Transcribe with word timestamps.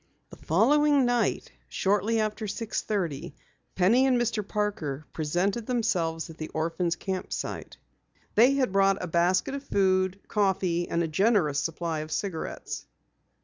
The 0.31 0.35
following 0.37 1.05
night, 1.05 1.51
shortly 1.69 2.19
after 2.19 2.47
six 2.47 2.81
thirty, 2.81 3.35
Penny 3.75 4.07
and 4.07 4.19
Mr. 4.19 4.41
Parker 4.43 5.05
presented 5.13 5.67
themselves 5.67 6.27
at 6.27 6.39
the 6.39 6.47
Orphans' 6.55 6.95
Camp 6.95 7.31
site. 7.31 7.77
They 8.33 8.53
had 8.55 8.71
brought 8.71 8.97
a 8.99 9.05
basket 9.05 9.53
of 9.53 9.61
food, 9.63 10.19
coffee, 10.27 10.89
and 10.89 11.03
a 11.03 11.07
generous 11.07 11.59
supply 11.59 11.99
of 11.99 12.11
cigarettes. 12.11 12.87